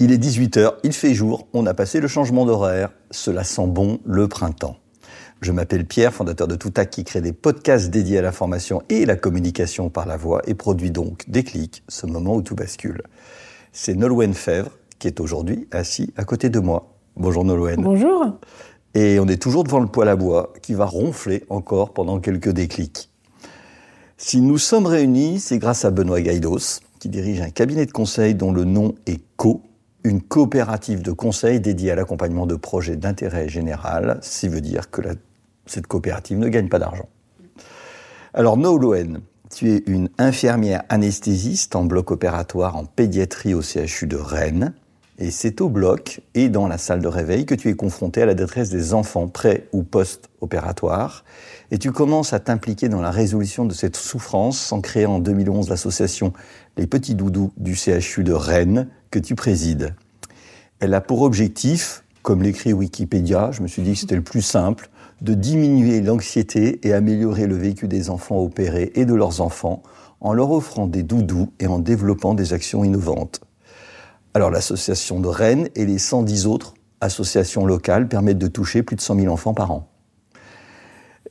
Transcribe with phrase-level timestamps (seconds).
[0.00, 4.00] Il est 18h, il fait jour, on a passé le changement d'horaire, cela sent bon
[4.04, 4.76] le printemps.
[5.40, 9.06] Je m'appelle Pierre, fondateur de Toutac qui crée des podcasts dédiés à la formation et
[9.06, 13.02] la communication par la voix et produit donc Déclic, ce moment où tout bascule.
[13.72, 16.96] C'est Nolwenn Fèvre qui est aujourd'hui assis à côté de moi.
[17.16, 17.80] Bonjour Nolwenn.
[17.80, 18.36] Bonjour.
[18.94, 22.50] Et on est toujours devant le poêle à bois qui va ronfler encore pendant quelques
[22.50, 23.10] déclics.
[24.16, 28.34] Si nous sommes réunis, c'est grâce à Benoît Gaïdos, qui dirige un cabinet de conseil
[28.34, 29.62] dont le nom est Co,
[30.04, 35.00] une coopérative de conseil dédiée à l'accompagnement de projets d'intérêt général, ce veut dire que
[35.66, 37.08] cette coopérative ne gagne pas d'argent.
[38.34, 39.20] Alors Nolwenn,
[39.54, 44.74] tu es une infirmière anesthésiste en bloc opératoire en pédiatrie au CHU de Rennes.
[45.18, 48.26] Et c'est au bloc et dans la salle de réveil que tu es confronté à
[48.26, 51.24] la détresse des enfants pré ou post-opératoires.
[51.70, 55.68] Et tu commences à t'impliquer dans la résolution de cette souffrance en créant en 2011
[55.68, 56.32] l'association
[56.76, 59.94] Les Petits Doudous du CHU de Rennes que tu présides.
[60.80, 64.42] Elle a pour objectif, comme l'écrit Wikipédia, je me suis dit que c'était le plus
[64.42, 64.90] simple,
[65.20, 69.84] de diminuer l'anxiété et améliorer le vécu des enfants opérés et de leurs enfants
[70.20, 73.40] en leur offrant des doudous et en développant des actions innovantes.
[74.34, 79.00] Alors l'association de Rennes et les 110 autres associations locales permettent de toucher plus de
[79.00, 79.88] 100 000 enfants par an.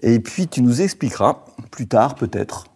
[0.02, 2.68] Et puis tu nous expliqueras, plus tard peut-être,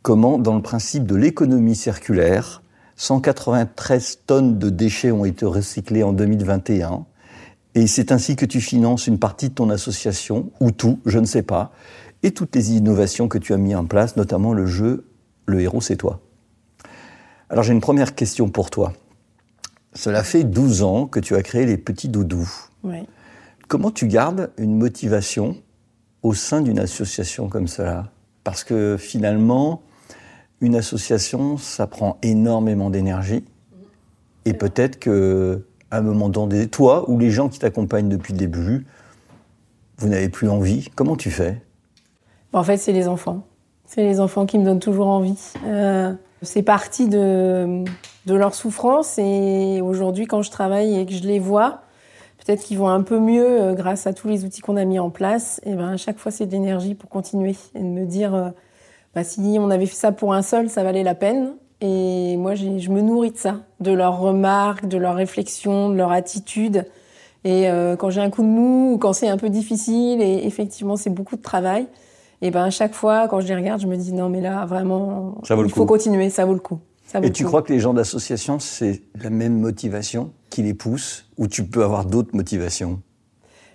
[0.00, 2.62] comment dans le principe de l'économie circulaire,
[2.96, 7.04] 193 tonnes de déchets ont été recyclés en 2021.
[7.74, 11.26] Et c'est ainsi que tu finances une partie de ton association, ou tout, je ne
[11.26, 11.72] sais pas,
[12.22, 15.06] et toutes les innovations que tu as mis en place, notamment le jeu
[15.44, 16.20] Le héros c'est toi.
[17.50, 18.92] Alors j'ai une première question pour toi.
[19.94, 22.50] Cela fait 12 ans que tu as créé les petits doudous.
[22.82, 23.06] Ouais.
[23.68, 25.56] Comment tu gardes une motivation
[26.22, 28.10] au sein d'une association comme cela?
[28.42, 29.82] Parce que finalement,
[30.60, 33.44] une association, ça prend énormément d'énergie.
[34.44, 38.38] Et peut-être que à un moment donné, toi ou les gens qui t'accompagnent depuis le
[38.38, 38.86] début,
[39.98, 40.88] vous n'avez plus envie.
[40.94, 41.62] Comment tu fais?
[42.52, 43.42] En fait, c'est les enfants.
[43.84, 45.52] C'est les enfants qui me donnent toujours envie.
[45.64, 46.12] Euh,
[46.42, 47.84] c'est parti de,
[48.26, 51.82] de leur souffrance et aujourd'hui, quand je travaille et que je les vois,
[52.44, 54.98] peut-être qu'ils vont un peu mieux euh, grâce à tous les outils qu'on a mis
[54.98, 55.60] en place.
[55.64, 58.50] Et ben, à chaque fois, c'est de l'énergie pour continuer et de me dire, euh,
[59.16, 61.54] bah, si on avait fait ça pour un seul, ça valait la peine.
[61.80, 66.12] Et moi, je me nourris de ça, de leurs remarques, de leurs réflexions, de leur
[66.12, 66.84] attitude.
[67.44, 70.46] Et euh, quand j'ai un coup de mou ou quand c'est un peu difficile, et
[70.46, 71.86] effectivement, c'est beaucoup de travail.
[72.42, 74.66] Et ben à chaque fois, quand je les regarde, je me dis non, mais là,
[74.66, 75.86] vraiment, Ça vaut le il faut coup.
[75.86, 76.78] continuer, ça vaut le coup.
[77.06, 77.48] Ça vaut Et le tu coup.
[77.48, 81.84] crois que les gens d'association, c'est la même motivation qui les pousse Ou tu peux
[81.84, 83.00] avoir d'autres motivations?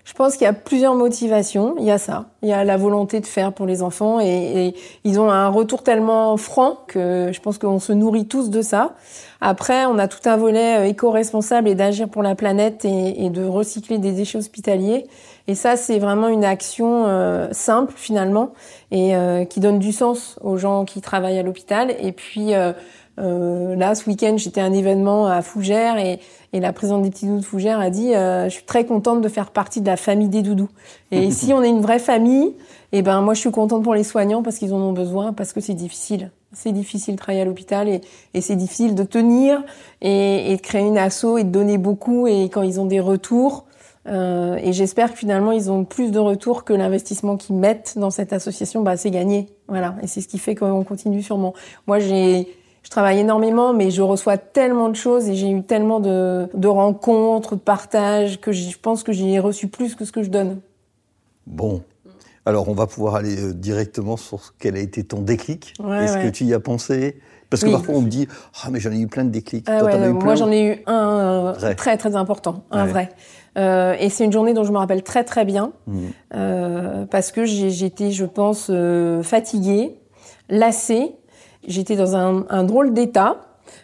[0.04, 1.76] Je pense qu'il y a plusieurs motivations.
[1.78, 2.26] Il y a ça.
[2.42, 4.74] Il y a la volonté de faire pour les enfants et,
[5.04, 8.96] ils ont un retour tellement franc que je pense qu'on se nourrit tous de ça.
[9.42, 13.44] Après, on a tout un volet euh, éco-responsable et d'agir pour la planète et, de
[13.44, 15.08] recycler des déchets hospitaliers.
[15.48, 18.52] Et ça, c'est vraiment une action euh, simple finalement
[18.92, 21.96] et euh, qui donne du sens aux gens qui travaillent à l'hôpital.
[22.00, 22.54] Et puis
[23.22, 26.20] euh, là, ce week-end, j'étais à un événement à Fougères et,
[26.54, 29.22] et la présidente des petits doudous de Fougères a dit euh, Je suis très contente
[29.22, 30.70] de faire partie de la famille des doudous.
[31.12, 32.54] Et si on est une vraie famille,
[32.92, 35.54] et ben moi, je suis contente pour les soignants parce qu'ils en ont besoin, parce
[35.54, 36.32] que c'est difficile.
[36.54, 38.02] C'est difficile de travailler à l'hôpital et,
[38.34, 39.64] et c'est difficile de tenir
[40.02, 42.28] et, et de créer une asso et de donner beaucoup.
[42.28, 43.66] Et quand ils ont des retours,
[44.08, 48.10] euh, et j'espère que finalement ils ont plus de retours que l'investissement qu'ils mettent dans
[48.10, 49.48] cette association, bah c'est gagné.
[49.68, 51.54] Voilà, et c'est ce qui fait qu'on continue sûrement.
[51.88, 52.48] Moi, j'ai
[52.84, 56.68] je travaille énormément, mais je reçois tellement de choses et j'ai eu tellement de, de
[56.68, 60.60] rencontres, de partages, que je pense que j'ai reçu plus que ce que je donne.
[61.48, 61.84] Bon.
[62.46, 65.76] Alors, on va pouvoir aller euh, directement sur quel a été ton déclic.
[65.80, 67.20] Ouais, Est-ce que tu y as pensé?
[67.52, 67.74] Parce que Oui.
[67.74, 68.28] parfois on me dit
[68.64, 69.66] Ah, mais j'en ai eu plein de déclics.
[69.70, 71.76] Ah Toi, ouais, t'en as eu moi j'en ai eu un euh, Vrai.
[71.76, 73.10] très très important, un vrai.
[73.58, 75.74] Euh, et c'est une journée dont je me rappelle très très bien
[76.34, 80.00] euh, parce que j'étais, je pense, euh, fatiguée,
[80.50, 81.16] lassée.
[81.68, 83.38] J'étais dans un, drôle d'état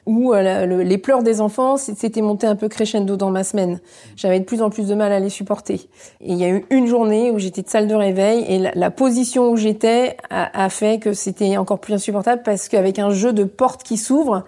[0.05, 3.79] où euh, les pleurs des enfants s'étaient montés un peu crescendo dans ma semaine.
[4.15, 5.87] J'avais de plus en plus de mal à les supporter.
[6.19, 9.51] Il y a eu une journée où j'étais de salle de réveil et la, position
[9.51, 13.43] où j'étais a, a fait que c'était encore plus insupportable parce qu'avec un jeu de
[13.43, 14.43] portes qui s'ouvrent,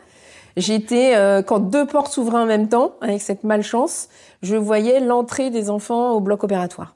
[0.60, 4.10] J'étais euh, quand deux portes s'ouvraient en même temps, avec cette malchance,
[4.42, 6.96] je voyais l'entrée des enfants au bloc opératoire.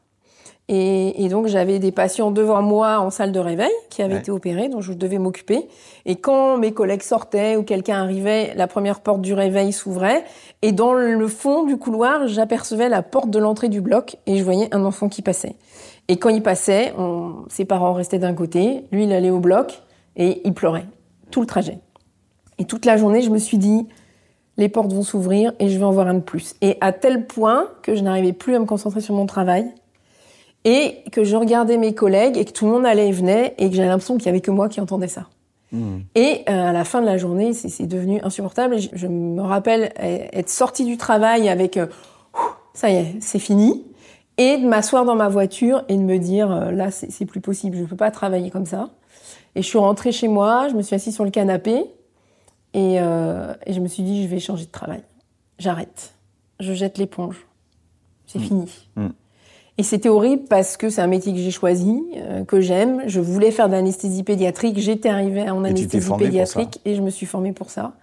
[0.70, 4.20] Et, et donc j'avais des patients devant moi en salle de réveil qui avaient Ouais.
[4.22, 5.68] été opérés, dont je devais m'occuper.
[6.06, 10.24] Et quand mes collègues sortaient ou quelqu'un arrivait, la première porte du réveil s'ouvrait.
[10.62, 14.44] Et dans le fond du couloir, j'apercevais la porte de l'entrée du bloc et je
[14.44, 15.56] voyais un enfant qui passait.
[16.08, 19.82] Et quand il passait, on- ses parents restaient d'un côté, lui il allait au bloc
[20.16, 20.86] et il pleurait
[21.30, 21.80] tout le trajet.
[22.58, 23.86] Et toute la journée, je me suis dit,
[24.58, 26.56] les portes vont s'ouvrir et je vais en voir un de plus.
[26.62, 29.66] Et à tel point que je n'arrivais plus à me concentrer sur mon travail
[30.66, 33.70] et que je regardais mes collègues et que tout le monde allait et venait et
[33.70, 35.28] que j'avais l'impression qu'il y avait que moi qui entendais ça.
[35.74, 36.04] Mhm.
[36.16, 38.80] Et euh, à la fin de la journée, c'est devenu insupportable.
[38.80, 41.88] Je, je me rappelle euh, être sortie du travail avec euh,
[42.74, 43.84] ça y est, c'est fini,
[44.38, 47.76] et de m'asseoir dans ma voiture et de me dire euh, là, c'est plus possible,
[47.78, 48.90] je peux pas travailler comme ça.
[49.56, 51.84] Et je suis rentrée chez moi, je me suis assise sur le canapé
[52.74, 55.04] et, et je me suis dit je vais changer de travail.
[55.60, 56.16] J'arrête,
[56.60, 57.46] je jette l'éponge,
[58.26, 58.66] c'est fini.
[58.96, 59.10] Mm.
[59.78, 63.02] Et c'était horrible parce que c'est un métier que j'ai choisi, euh, que j'aime.
[63.08, 64.78] Je voulais faire de l'anesthésie pédiatrique.
[64.78, 67.94] J'étais arrivée en anesthésie pédiatrique et je me suis formée pour ça.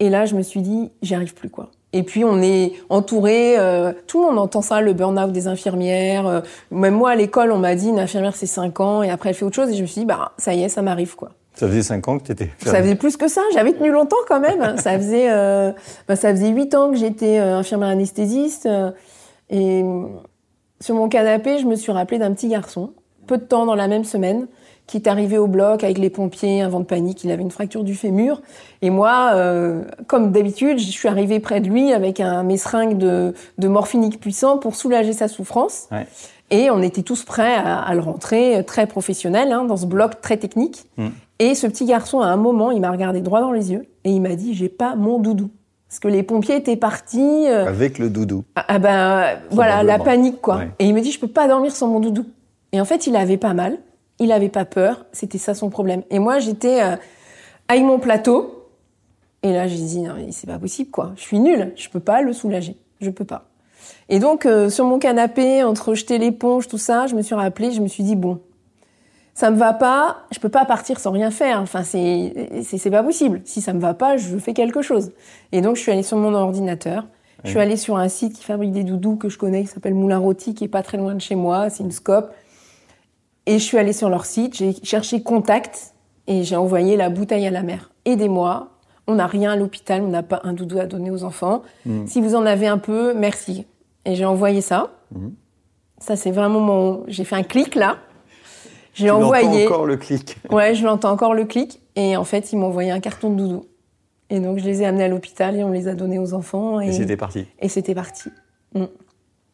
[0.00, 1.70] Et là, je me suis dit, j'y arrive plus quoi.
[1.92, 6.26] Et puis on est entouré, euh, tout le monde entend ça, le burn-out des infirmières.
[6.26, 6.40] euh,
[6.70, 9.34] même moi à l'école, on m'a dit une infirmière c'est 5 ans et après elle
[9.34, 9.70] fait autre chose.
[9.70, 11.30] Et je me suis dit, bah ça y est, ça m'arrive quoi.
[11.54, 12.50] Ça faisait 5 ans que tu étais.
[12.62, 13.40] Ça faisait plus que ça.
[13.54, 14.76] J'avais tenu longtemps quand même.
[14.78, 15.72] ça faisait, euh,
[16.06, 18.68] bah, ça faisait huit ans que j'étais infirmière anesthésiste.
[19.48, 19.82] et
[20.80, 22.92] sur mon canapé, je me suis rappelé d'un petit garçon,
[23.26, 24.46] peu de temps dans la même semaine,
[24.86, 27.22] qui est arrivé au bloc avec les pompiers, un vent de panique.
[27.22, 28.40] Il avait une fracture du fémur.
[28.80, 32.96] Et moi, euh, comme d'habitude, je suis arrivée près de lui avec un mes seringues
[32.96, 35.88] de, de morphinique puissant pour soulager sa souffrance.
[35.92, 36.06] Ouais.
[36.50, 39.84] Et on était tous prêts à, à le rentrer, euh, très professionnel, hein, dans ce
[39.84, 40.84] bloc très technique.
[40.96, 41.08] Mm.
[41.40, 44.10] Et ce petit garçon, à un moment, il m'a regardé droit dans les yeux et
[44.10, 45.50] il m'a dit J'ai pas mon doudou.
[45.88, 47.46] Parce que les pompiers étaient partis.
[47.48, 48.44] euh, Avec le doudou.
[48.56, 50.56] ah, ah ben euh, voilà, la panique quoi.
[50.58, 50.70] Ouais.
[50.78, 52.26] Et il me dit Je peux pas dormir sans mon doudou.
[52.72, 53.78] Et en fait, il avait pas mal.
[54.18, 55.06] Il avait pas peur.
[55.12, 56.02] C'était ça son problème.
[56.10, 56.96] Et moi, j'étais euh,
[57.68, 58.54] avec mon plateau.
[59.42, 61.12] Et là, j'ai dit Non, mais c'est pas possible quoi.
[61.16, 61.72] Je suis nulle.
[61.76, 62.76] Je peux pas le soulager.
[63.00, 63.46] Je peux pas.
[64.10, 67.70] Et donc, euh, sur mon canapé, entre jeter l'éponge, tout ça, je me suis rappelé,
[67.72, 68.40] je me suis dit, bon,
[69.38, 71.60] ça me va pas, je peux pas partir sans rien faire.
[71.60, 73.40] Enfin, c'est, c'est, pas possible.
[73.44, 75.12] Si ça me va pas, je fais quelque chose.
[75.52, 77.06] Et donc, je suis allée sur mon ordinateur.
[77.44, 79.94] Je suis allée sur un site qui fabrique des doudous que je connais, qui s'appelle
[79.94, 81.70] Moulin Rôti, qui est pas très loin de chez moi.
[81.70, 82.34] C'est une scope.
[83.46, 85.94] Et je suis allée sur leur site, j'ai cherché contact
[86.26, 87.92] et j'ai envoyé la bouteille à la mer.
[88.06, 88.70] Aidez-moi.
[89.06, 91.62] On n'a rien à l'hôpital, on n'a pas un doudou à donner aux enfants.
[92.06, 93.66] Si vous en avez un peu, merci.
[94.04, 94.90] Et j'ai envoyé ça.
[95.98, 97.04] Ça, c'est vraiment mon.
[97.06, 97.98] J'ai fait un clic là.
[98.98, 99.66] J'ai envoyé.
[99.66, 100.36] encore le clic.
[100.50, 101.80] Ouais, je l'entends encore le clic.
[101.96, 103.64] Et en fait, ils m'ont envoyé un carton de doudou.
[104.30, 106.80] Et donc, je les ai amenés à l'hôpital et on les a donnés aux enfants.
[106.80, 107.46] Et, Et c'était parti.
[107.60, 108.28] et c'était parti.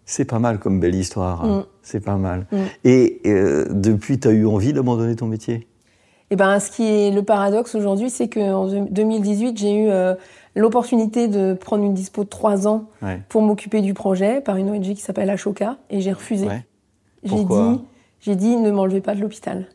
[0.07, 1.45] C'est pas mal comme belle histoire.
[1.45, 1.59] hein.
[1.61, 1.65] Mm.
[1.83, 2.47] C'est pas mal.
[2.53, 2.57] Mm.
[2.85, 5.67] Et euh, depuis, tu as eu envie d'abandonner ton métier?
[6.31, 10.15] Et ben, ce qui est le paradoxe aujourd'hui, c'est qu'en 2018, j'ai eu euh,
[10.57, 13.21] l'opportunité de prendre une dispo de trois ans Ouais.
[13.29, 16.47] pour m'occuper du projet par une ONG qui s'appelle Ashoka et j'ai refusé.
[16.49, 16.67] Ouais.
[17.23, 17.47] J'ai dit,
[18.25, 19.67] j'ai dit, ne m'enlevez pas de l'hôpital.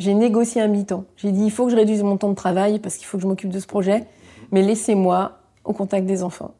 [0.00, 1.04] J'ai négocié un mi-temps.
[1.16, 3.22] J'ai dit, il faut que je réduise mon temps de travail parce qu'il faut que
[3.22, 4.04] je m'occupe de ce projet,
[4.50, 6.50] mais laissez-moi au contact des enfants.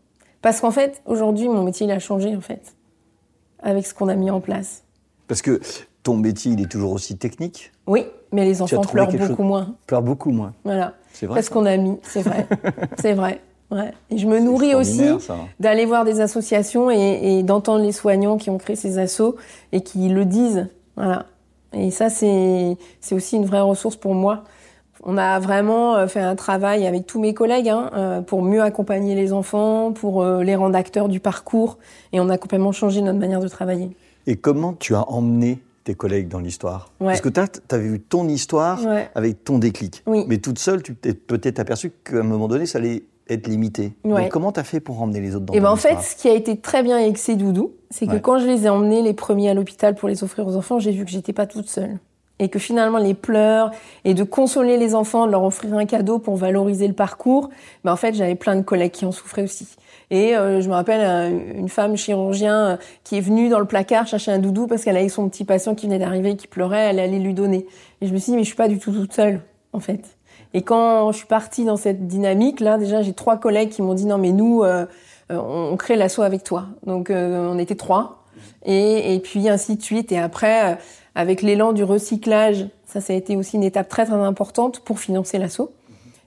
[0.41, 2.77] Parce qu'en fait, aujourd'hui, mon métier, il a changé, en fait,
[3.61, 4.85] avec ce qu'on a mis en place.
[5.27, 5.61] Parce que
[6.05, 7.73] ton métier, il est toujours aussi technique.
[7.89, 9.75] Oui, mais les enfants pleurent beaucoup chose- moins.
[9.89, 10.53] Pleure beaucoup moins.
[10.65, 10.95] Voilà.
[11.13, 11.35] C'est vrai.
[11.37, 12.47] Parce qu'on a mis, c'est vrai.
[13.01, 13.41] c'est vrai.
[13.73, 13.93] Ouais.
[14.11, 15.01] Et je me nourris aussi
[15.59, 19.37] d'aller voir des associations et, et d'entendre les soignants qui ont créé ces assos
[19.73, 20.69] et qui le disent.
[20.97, 21.27] Voilà.
[21.75, 22.76] Et ça, c'est
[23.12, 24.45] aussi une vraie ressource pour moi.
[25.05, 28.62] On a vraiment euh, fait un travail avec tous mes collègues hein, euh, pour mieux
[28.62, 31.79] accompagner les enfants, pour euh, les rendre acteurs du parcours.
[32.12, 33.91] Et on a complètement changé notre manière de travailler.
[34.29, 36.93] Et comment tu as emmené tes collègues dans l'histoire?
[37.00, 37.09] Ouais.
[37.09, 39.11] Parce que tu as, vu ton histoire Ouais.
[39.17, 40.05] avec ton déclic.
[40.07, 40.25] Oui.
[40.29, 43.02] Mais toute seule, tu t'es peut-être aperçu qu'à un moment donné, ça allait
[43.33, 43.93] être limité.
[44.05, 44.29] Ouais.
[44.29, 46.17] Comment tu as fait pour emmener les autres dans Et ton ben en fait, ce
[46.17, 48.21] qui a été très bien avec ces doudous, c'est que Ouais.
[48.21, 50.93] quand je les ai emmenés les premiers à l'hôpital pour les offrir aux enfants, j'ai
[50.93, 51.99] vu que j'étais pas toute seule.
[52.39, 53.71] et que finalement les pleurs
[54.05, 57.51] et de consoler les enfants, de leur offrir un cadeau pour valoriser le parcours,
[57.85, 59.69] ben en fait j'avais plein de collègues qui en souffraient aussi.
[60.11, 63.65] Et euh, je me rappelle euh, une femme chirurgien euh, qui est venue dans le
[63.67, 66.89] placard chercher un doudou parce qu'elle avait son petit patient qui venait d'arriver qui pleurait,
[66.91, 67.65] elle allait lui donner.
[68.01, 69.41] Et je me suis dit mais je suis pas du tout toute seule
[69.73, 70.01] en fait.
[70.54, 73.94] Et quand je suis partie dans cette dynamique là, déjà j'ai trois collègues qui m'ont
[73.94, 74.62] dit non mais nous
[75.30, 76.66] on crée l'assaut avec toi.
[76.87, 78.25] Donc on était trois
[78.64, 80.12] et, et puis ainsi de suite.
[80.12, 80.78] Et après
[81.14, 84.99] avec l'élan du recyclage, ça, ça a été aussi une étape très très importante pour
[84.99, 85.73] financer l'assaut.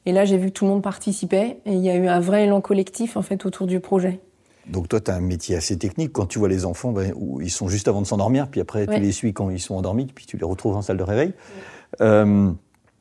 [0.05, 2.19] Et là, j'ai vu que tout le monde participait et il y a eu un
[2.19, 4.19] vrai élan collectif en fait autour du projet.
[4.67, 6.11] Donc toi, tu as un métier assez technique.
[6.11, 8.87] Quand tu vois les enfants, ben, où ils sont juste avant de s'endormir, puis après
[8.87, 11.33] tu les suis quand ils sont endormis, puis tu les retrouves en salle de réveil.
[12.01, 12.51] Euh,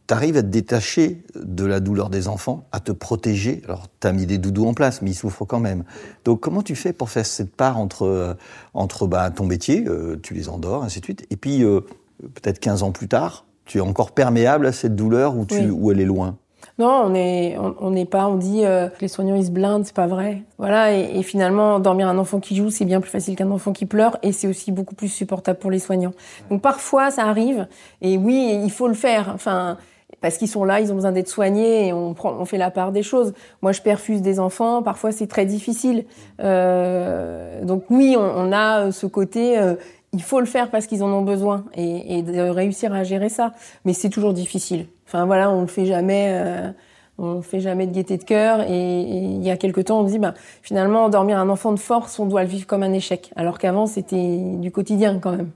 [0.06, 3.62] tu arrives à te détacher de la douleur des enfants, à te protéger.
[3.64, 5.84] Alors, tu as mis des doudous en place, mais ils souffrent quand même.
[6.24, 8.34] Donc, comment tu fais pour faire cette part entre, euh,
[8.74, 11.80] entre bah, ton métier, euh, tu les endors, ainsi de suite, et puis euh,
[12.20, 15.90] peut-être 15 ans plus tard, tu es encore perméable à cette douleur ou, tu, ou
[15.90, 16.36] elle est loin?
[16.78, 19.94] Non, on n'est on, n'est pas, on dit que les soignants ils se blindent, c'est
[19.94, 20.42] pas vrai.
[20.58, 23.72] Voilà, et, et, finalement, dormir un enfant qui joue, c'est bien plus facile qu'un enfant
[23.72, 26.14] qui pleure, et c'est aussi beaucoup plus supportable pour les soignants.
[26.50, 27.68] Donc parfois, ça arrive,
[28.02, 29.30] et oui, il faut le faire.
[29.32, 29.78] Enfin,
[30.24, 32.70] parce qu'ils sont là, ils ont besoin d'être soignés et on, prend, on fait la
[32.70, 33.34] part des choses.
[33.60, 36.06] Moi, je perfuse des enfants, parfois c'est très difficile.
[36.40, 39.74] Euh, donc oui, on, on, a ce côté, euh,
[40.14, 43.28] il faut le faire parce qu'ils en ont besoin et, et, de réussir à gérer
[43.28, 43.52] ça.
[43.84, 44.86] Mais c'est toujours difficile.
[45.06, 46.30] Enfin voilà, on le fait jamais.
[46.30, 46.70] Euh,
[47.18, 50.18] on fait jamais de gaieté de cœur et, il y a quelque temps on dit
[50.18, 53.60] bah finalement endormir un enfant de force on doit le vivre comme un échec alors
[53.60, 55.50] qu'avant c'était du quotidien quand même.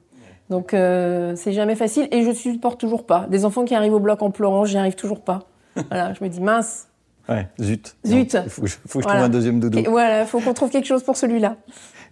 [0.51, 3.27] Donc euh, c'est jamais facile et je supporte toujours pas.
[3.31, 5.45] Des enfants qui arrivent au bloc en pleurant, j'y arrive toujours pas.
[5.89, 6.89] voilà, je me dis mince.
[7.29, 7.97] Ouais, zut.
[8.07, 8.33] Zut.
[8.45, 9.79] Il faut, que je, faut que je trouve un deuxième doudou.
[9.79, 11.57] Et voilà, il faut qu'on trouve quelque chose pour celui-là.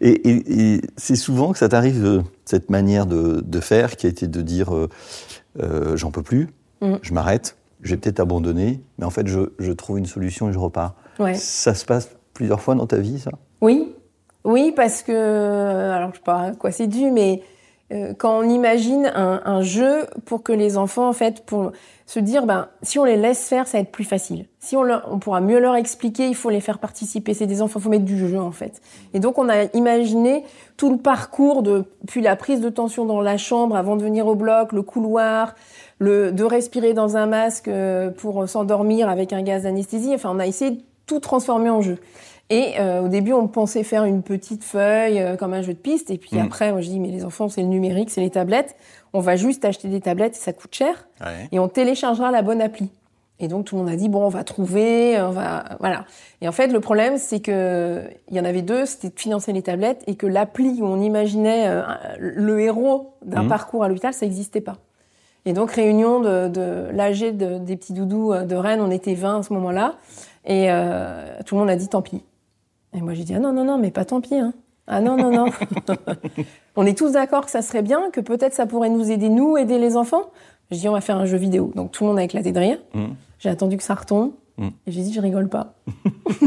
[0.03, 4.07] Et, et, et c'est souvent que ça t'arrive de cette manière de, de, faire qui
[4.07, 4.91] a été de dire euh,
[5.63, 6.49] euh, j'en peux plus,
[6.83, 6.97] mm.
[7.01, 10.53] je m'arrête, je vais peut-être abandonner, mais en fait je, je, trouve une solution et
[10.53, 10.97] je repars.
[11.19, 11.35] Ouais.
[11.35, 13.31] Ça se passe plusieurs fois dans ta vie, ça?
[13.63, 13.95] Oui,
[14.45, 17.43] oui, parce que alors je sais pas à quoi c'est dû, mais
[17.93, 21.71] euh, quand on imagine un, un, jeu pour que les enfants, en fait, pour
[22.05, 24.47] se dire, ben, si on les laisse faire, ça va être plus facile.
[24.59, 27.33] Si on, leur, on pourra mieux leur expliquer, il faut les faire participer.
[27.33, 28.81] C'est des enfants, il faut mettre du jeu, en fait.
[29.15, 30.45] Et donc, on a imaginé
[30.77, 34.27] tout le parcours de, puis la prise de tension dans la chambre avant de venir
[34.27, 35.55] au bloc, le couloir,
[36.01, 40.13] le, de respirer dans un masque euh, pour s'endormir avec un gaz d'anesthésie.
[40.13, 41.99] Enfin, on a essayé de tout transformer en jeu.
[42.49, 45.79] Et euh, au début, on pensait faire une petite feuille euh, comme un jeu de
[45.79, 46.11] piste.
[46.11, 46.41] Et puis mmh.
[46.41, 48.77] après, moi, je dis, mais les enfants, c'est le numérique, c'est les tablettes.
[49.13, 51.09] On va juste acheter des tablettes et ça coûte cher.
[51.21, 51.49] Ouais.
[51.51, 52.89] Et on téléchargera la bonne appli.
[53.39, 56.07] Et donc, tout le monde a dit, bon, on va trouver, on va, voilà.
[56.41, 59.53] Et en fait, le problème, c'est que il y en avait deux, c'était de financer
[59.53, 61.83] les tablettes et que l'appli où on imaginait euh,
[62.19, 63.49] le héros d'un mmh.
[63.49, 64.79] parcours à l'hôpital, ça n'existait pas.
[65.45, 69.41] Et donc, réunion de, de l'AG de, des petits doudous de Rennes, on était 20
[69.41, 69.97] à ce moment-là.
[70.47, 70.69] Et
[71.45, 72.23] tout le monde a dit, tant pis.
[72.97, 74.35] Et moi, j'ai dit, ah non, non, non, mais pas tant pis.
[74.35, 74.55] Hein.
[74.87, 75.47] Ah non, non, non.
[76.77, 79.59] on est tous d'accord que ça serait bien, que peut-être ça pourrait nous aider, nous,
[79.59, 80.31] aider les enfants.
[80.71, 81.73] Je dis, on va faire un jeu vidéo.
[81.75, 82.79] Donc tout le monde a éclaté de rire.
[82.95, 83.07] Mmh.
[83.39, 84.33] J'ai attendu que ça retombe.
[84.57, 84.69] Mmh.
[84.87, 85.75] Et j'ai dit, je rigole pas.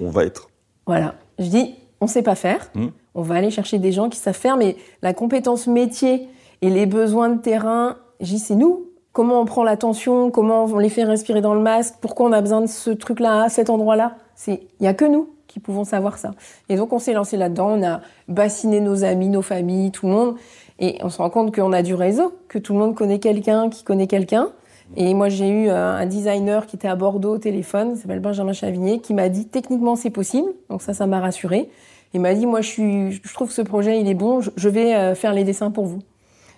[0.00, 0.50] on va être.
[0.86, 1.14] Voilà.
[1.38, 2.68] Je dis, on sait pas faire.
[2.74, 2.88] Mmh.
[3.14, 6.28] On va aller chercher des gens qui savent faire, mais la compétence métier
[6.62, 8.86] et les besoins de terrain, j'ai dit, c'est nous.
[9.12, 12.40] Comment on prend l'attention, comment on les fait respirer dans le masque, pourquoi on a
[12.40, 14.16] besoin de ce truc-là à cet endroit-là?
[14.42, 16.30] C'est, il y a que nous qui pouvons savoir ça.
[16.70, 20.12] Et donc on s'est lancé là-dedans, on a bassiné nos amis, nos familles, tout le
[20.12, 20.36] monde,
[20.78, 23.68] et on se rend compte qu'on a du réseau, que tout le monde connaît quelqu'un
[23.68, 24.48] qui connaît quelqu'un.
[24.96, 28.54] Et moi j'ai eu un designer qui était à Bordeaux au téléphone, il s'appelle Benjamin
[28.54, 31.68] Chavigné, qui m'a dit techniquement c'est possible, donc ça ça m'a rassuré.
[32.14, 35.14] Il m'a dit moi je trouve que ce projet il est bon, je vais euh,
[35.14, 36.00] faire les dessins pour vous.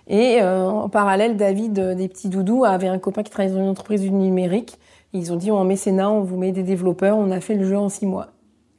[0.07, 3.59] Et euh, en parallèle, David euh, des petits doudous avait un copain qui travaille dans
[3.59, 4.79] une entreprise du numérique.
[5.13, 7.17] Ils ont dit en mécénat, on vous met des développeurs.
[7.17, 8.29] On a fait le jeu en six mois.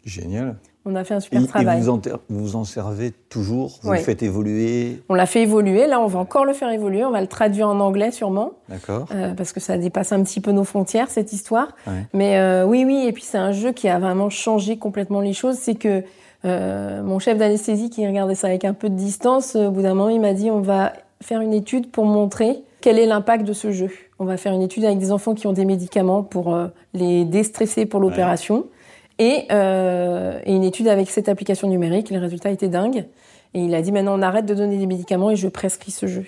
[0.03, 0.55] Génial.
[0.85, 1.77] On a fait un super et, travail.
[1.77, 3.79] Et vous en, vous en servez toujours?
[3.83, 3.99] Vous Ouais.
[3.99, 5.01] le faites évoluer?
[5.07, 5.87] On l'a fait évoluer.
[5.87, 7.05] Là, on va encore le faire évoluer.
[7.05, 9.05] On va le traduire en anglais sûrement, D'accord.
[9.13, 11.69] euh, parce que ça dépasse un petit peu nos frontières cette histoire.
[11.87, 12.05] Ouais.
[12.13, 13.05] Mais euh, oui, oui.
[13.07, 15.55] Et puis c'est un jeu qui a vraiment changé complètement les choses.
[15.55, 16.03] C'est que
[16.43, 19.93] euh, mon chef d'anesthésie qui regardait ça avec un peu de distance, au bout d'un
[19.93, 23.53] moment, il m'a dit on va faire une étude pour montrer quel est l'impact de
[23.53, 23.89] ce jeu?
[24.19, 27.23] On va faire une étude avec des enfants qui ont des médicaments pour euh, les
[27.23, 28.65] déstresser pour l'opération
[29.19, 32.09] et, euh, et une étude avec cette application numérique.
[32.09, 33.05] Les résultats étaient dingues.
[33.53, 36.07] Et il a dit maintenant on arrête de donner des médicaments et je prescris ce
[36.07, 36.25] jeu.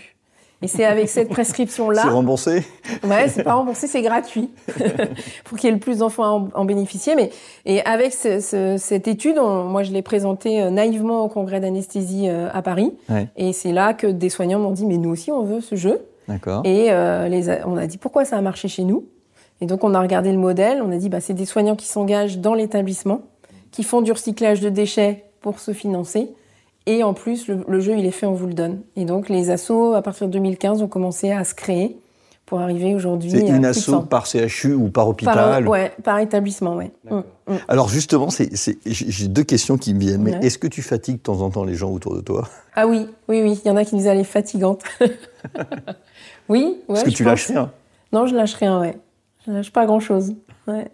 [0.62, 2.64] Et c'est avec cette C'est prescription-là, remboursé?
[3.04, 4.50] Ouais, c'est pas remboursé, c'est gratuit,
[5.44, 7.16] pour qu'il y ait le plus d'enfants à en, en bénéficier.
[7.16, 7.32] Mais
[7.66, 11.60] et avec ce- ce- cette étude, on- moi je l'ai présentée euh, naïvement au congrès
[11.60, 13.28] d'anesthésie à Paris, Ouais.
[13.36, 16.00] et c'est là que des soignants m'ont dit mais nous aussi on veut ce jeu.
[16.64, 19.06] Et euh, les a- on a dit pourquoi ça a marché chez nous?
[19.62, 21.88] Et donc on a regardé le modèle, on a dit bah, c'est des soignants qui
[21.88, 23.22] s'engagent dans l'établissement,
[23.72, 26.30] qui font du recyclage de déchets pour se financer.
[26.88, 28.82] Et en plus, le, le jeu, il est fait, on vous le donne.
[28.96, 31.98] Et donc les assos, à partir de 2015, ont commencé à se créer
[32.46, 34.04] pour arriver aujourd'hui C'est une asso 100.
[34.04, 36.92] par CHU ou par par, hôpital ouais, par établissement, ouais.
[37.10, 37.16] Mm,
[37.48, 37.56] mm.
[37.68, 38.50] Alors justement, j'ai
[38.86, 40.22] j'ai deux questions qui me viennent.
[40.22, 40.46] Mais Ouais.
[40.46, 42.48] est-ce que tu fatigues de temps en temps les gens autour de toi?
[42.76, 44.84] Ah oui, oui, oui, il y en a qui nous allaient fatigantes.
[46.50, 47.32] oui, ouais, Parce que tu pense.
[47.32, 47.72] lâches rien.
[48.12, 48.98] Non, je lâche rien, ouais.
[49.46, 50.34] Je lâche pas grand chose.
[50.68, 50.88] Ouais.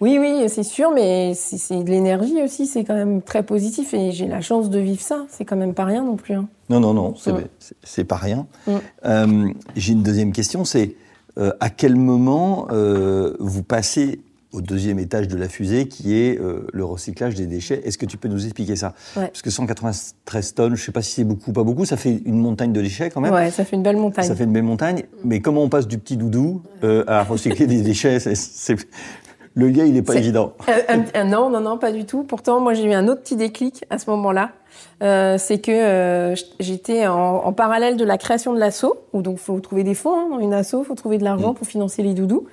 [0.00, 4.12] Oui, oui, c'est sûr, mais c'est de l'énergie aussi, c'est quand même très positif et
[4.12, 5.24] j'ai la chance de vivre ça.
[5.30, 6.34] C'est quand même pas rien non plus.
[6.34, 6.48] hein.
[6.68, 7.46] Non, non, non, c'est Ouais.
[7.58, 8.46] c'est- c'est pas rien.
[8.66, 8.72] Mm.
[9.06, 10.94] Euh, J'ai une deuxième question, c'est
[11.38, 14.20] euh, à quel moment euh, vous passez
[14.56, 18.06] au deuxième étage de la fusée, qui est euh, le recyclage des déchets Est-ce que
[18.06, 18.94] tu peux nous expliquer ça?
[19.16, 19.26] Ouais.
[19.26, 22.22] Parce que 193 tonnes, je sais pas si c'est beaucoup ou pas beaucoup, ça fait
[22.24, 23.34] une montagne de déchets quand même.
[23.34, 24.24] Ouais, ça fait une belle montagne.
[24.24, 27.66] Ça fait une belle montagne, mais comment on passe du petit doudou euh, à recycler
[27.66, 28.18] des déchets?
[28.18, 28.76] C'est-
[29.54, 30.52] Le lien, il n'est pas évident.
[30.68, 32.24] Euh, non, non, non, pas du tout.
[32.24, 34.50] Pourtant, moi, j'ai eu un autre petit déclic à ce moment-là.
[35.02, 38.84] Euh, c'est que euh, j'étais en, en parallèle de la création de l'asso,
[39.14, 41.66] où donc faut trouver des fonds hein, dans une asso, faut trouver de l'argent pour
[41.66, 42.46] financer les doudous.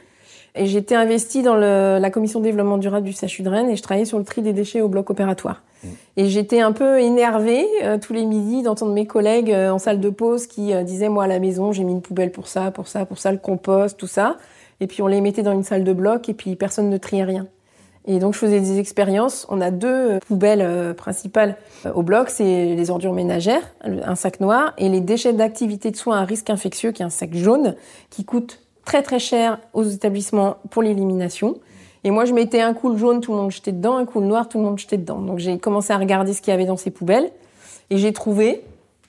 [0.55, 3.75] Et j'étais investie dans le, la commission de développement durable du CHU de Rennes et
[3.75, 5.63] je travaillais sur le tri des déchets au bloc opératoire.
[6.15, 9.99] Et j'étais un peu énervée euh, tous les midis d'entendre mes collègues euh, en salle
[9.99, 12.71] de pause qui euh, disaient moi à la maison j'ai mis une poubelle pour ça,
[12.71, 14.37] pour ça, pour ça, le compost, tout ça.
[14.79, 17.23] Et puis on les mettait dans une salle de bloc et puis personne ne triait
[17.23, 17.47] rien.
[18.05, 19.45] Et donc je faisais des expériences.
[19.49, 21.55] On a deux euh, poubelles euh, principales
[21.85, 25.95] euh, au bloc, c'est les ordures ménagères, un sac noir, et les déchets d'activité de
[25.95, 27.75] soins à risque infectieux, qui est un sac jaune,
[28.09, 31.59] qui coûte très très cher aux établissements pour l'élimination.
[32.03, 34.19] Et moi je mettais un coup le jaune, tout le monde jetait dedans, un coup
[34.19, 35.19] le noir, tout le monde jetait dedans.
[35.19, 37.31] Donc j'ai commencé à regarder ce qu'il y avait dans ces poubelles,
[37.89, 38.61] et j'ai trouvé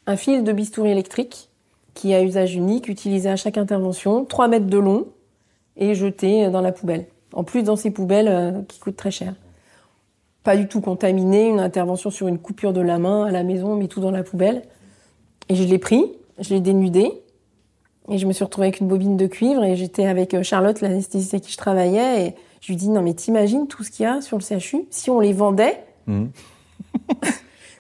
[0.06, 1.48] un fil de bistouri électrique
[1.94, 5.06] qui à usage unique, utilisé à chaque intervention, 3 mètres de long,
[5.76, 7.06] et jeté dans la poubelle.
[7.32, 9.34] En plus, dans ces poubelles euh, qui coûtent très cher.
[10.42, 13.72] Pas du tout contaminé, une intervention sur une coupure de la main à la maison,
[13.72, 14.62] on met tout dans la poubelle.
[15.48, 17.10] Et je l'ai pris, je l'ai dénudé,
[18.08, 20.80] et je me suis retrouvée avec une bobine de cuivre, et j'étais avec euh, Charlotte,
[20.80, 24.04] l'anesthésiste avec qui je travaillais, et je lui dis, non mais t'imagines tout ce qu'il
[24.04, 26.30] y a sur le CHU si on les vendait Mhm.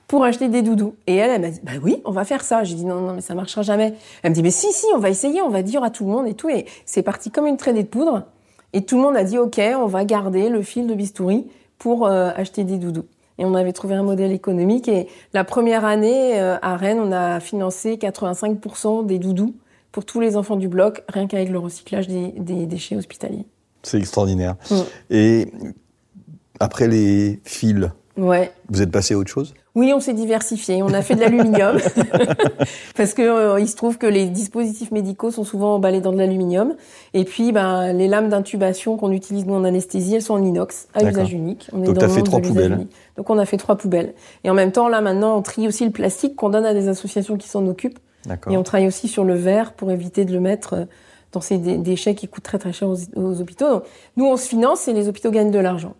[0.08, 0.94] pour acheter des doudous?
[1.06, 2.64] Et elle, elle m'a dit, bah oui, on va faire ça.
[2.64, 3.94] J'ai dit, non, non, mais ça marchera jamais.
[4.22, 6.10] Elle me dit, mais si, si, on va essayer, on va dire à tout le
[6.10, 6.48] monde et tout.
[6.48, 8.24] Et c'est parti comme une traînée de poudre.
[8.72, 11.46] Et tout le monde a dit, OK, on va garder le fil de bistouri
[11.78, 13.04] pour euh, acheter des doudous.
[13.38, 14.88] Et on avait trouvé un modèle économique.
[14.88, 19.54] Et la première année, euh, à Rennes, on a financé 85% des doudous
[19.94, 23.46] pour tous les enfants du bloc, rien qu'avec le recyclage des, des déchets hospitaliers.
[23.84, 24.56] C'est extraordinaire.
[24.68, 24.74] Mm.
[25.10, 25.52] Et
[26.58, 28.50] après les fils, Ouais.
[28.70, 29.54] vous êtes passé à autre chose?
[29.76, 30.82] Oui, on s'est diversifié.
[30.82, 31.78] On a fait de l'aluminium
[32.96, 36.18] parce que euh, il se trouve que les dispositifs médicaux sont souvent emballés dans de
[36.18, 36.74] l'aluminium.
[37.12, 40.88] Et puis, ben, les lames d'intubation qu'on utilise nous en anesthésie, elles sont en inox
[40.94, 41.70] à usage unique.
[41.72, 42.72] On Donc, t'as le fait trois poubelles.
[42.72, 42.92] unique.
[43.16, 44.14] Donc, on a fait trois poubelles.
[44.42, 46.88] Et en même temps, là, maintenant, on trie aussi le plastique qu'on donne à des
[46.88, 47.98] associations qui s'en occupent.
[48.50, 50.84] Et on travaille aussi sur le verre pour éviter de le mettre euh,
[51.32, 53.68] dans ces dé- déchets qui coûtent très très cher aux, aux hôpitaux.
[53.70, 53.82] Donc,
[54.16, 55.94] nous, on se finance et les hôpitaux gagnent de l'argent.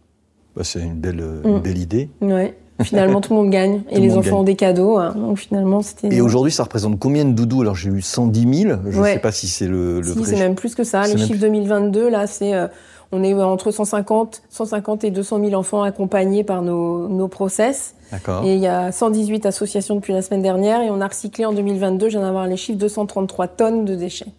[0.57, 1.49] Bah, c'est une belle, euh, Mm.
[1.49, 2.09] une belle idée.
[2.21, 2.57] Ouais.
[2.83, 3.83] Finalement, tout le monde gagne.
[3.89, 4.35] Tout Et le les enfants gagne.
[4.35, 4.97] ont des cadeaux.
[4.99, 5.13] hein.
[5.17, 6.13] Donc finalement, c'était.
[6.13, 7.63] Et aujourd'hui, ça représente combien de doudous?
[7.63, 8.79] Alors, j'ai eu 110 000.
[8.89, 9.13] Je ne Ouais.
[9.15, 10.43] sais pas si c'est le, le Si, vrai c'est chiffre.
[10.43, 11.03] même plus que ça.
[11.07, 12.53] Même chiffres 2022, là, c'est.
[12.55, 12.67] euh,
[13.15, 17.95] on est entre 150, 150 et 200 000 enfants accompagnés par nos, nos process.
[18.11, 18.45] D'accord.
[18.45, 20.81] Et il y a 118 associations depuis la semaine dernière.
[20.83, 24.33] Et on a recyclé en 2022, je viens d'avoir les chiffres, 233 tonnes de déchets.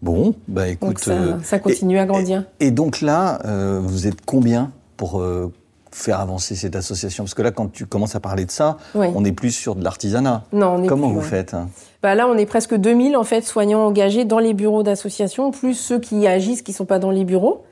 [0.00, 0.88] Bon, bah écoute.
[0.88, 2.44] Donc ça, euh, ça continue à grandir.
[2.60, 5.52] Et donc là, euh, vous êtes combien pour euh,
[5.92, 7.22] faire avancer cette association?
[7.22, 9.06] Parce que là, quand tu commences à parler de ça, Oui.
[9.14, 10.42] on est plus sur de l'artisanat.
[10.52, 11.26] Non, on est Comment plus, vous ouais.
[11.26, 11.68] faites hein?
[12.02, 15.74] Bah là, on est presque 2000 en fait soignants engagés dans les bureaux d'associations, plus
[15.74, 17.62] ceux qui agissent, qui sont pas dans les bureaux.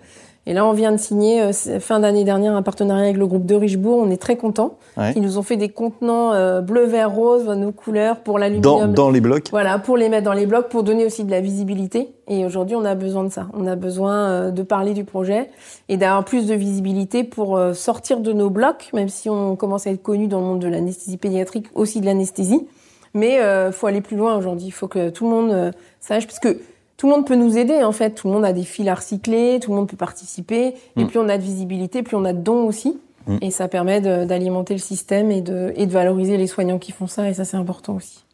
[0.46, 3.44] Et là, on vient de signer euh, fin d'année dernière un partenariat avec le groupe
[3.44, 3.98] de Richebourg.
[3.98, 4.78] On est très contents.
[4.96, 5.12] Ouais.
[5.14, 8.92] Ils nous ont fait des contenants euh, bleu, vert, rose, nos couleurs pour dans, l'aluminium.
[8.92, 11.40] dans les blocs Voilà, pour les mettre dans les blocs, pour donner aussi de la
[11.40, 12.14] visibilité.
[12.26, 13.48] Et aujourd'hui, on a besoin de ça.
[13.52, 15.50] On a besoin euh, de parler du projet
[15.88, 19.90] et d'avoir plus de visibilité pour sortir de nos blocs, même si on commence à
[19.90, 22.66] être connu dans le monde de l'anesthésie pédiatrique, aussi de l'anesthésie.
[23.14, 24.66] Mais euh, faut aller plus loin aujourd'hui.
[24.66, 26.60] Il faut que tout le monde euh, sache, parce que
[27.00, 28.10] tout le monde peut nous aider en fait.
[28.10, 30.74] Tout le monde a des fils à recycler, tout le monde peut participer.
[30.96, 31.06] Et Mm.
[31.06, 32.98] plus on a de visibilité, plus on a de dons aussi.
[33.26, 33.36] Mm.
[33.40, 37.06] Et ça permet d'alimenter le système et de, et de valoriser les soignants qui font
[37.06, 37.26] ça.
[37.30, 38.26] Et ça, c'est important aussi.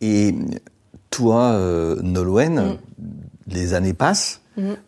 [0.00, 0.34] Et
[1.10, 2.76] toi, euh, Nolwenn, Mm.
[3.54, 4.40] les années passent,